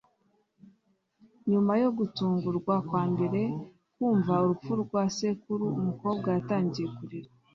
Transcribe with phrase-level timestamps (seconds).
[1.51, 3.41] Nyuma yo gutungurwa kwambere
[3.95, 7.29] kumva urupfu rwa sekuru umukobwa yatangiye kurira